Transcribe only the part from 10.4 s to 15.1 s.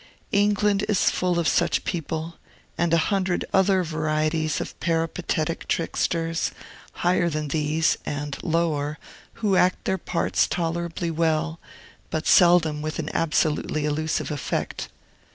tolerably well, but seldom with an absolutely illusive effect.